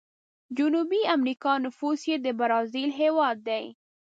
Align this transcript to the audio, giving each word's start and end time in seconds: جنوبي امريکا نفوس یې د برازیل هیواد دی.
جنوبي 0.57 1.01
امريکا 1.15 1.53
نفوس 1.65 1.99
یې 2.09 2.17
د 2.25 2.27
برازیل 2.39 2.89
هیواد 3.01 3.37
دی. 3.47 3.65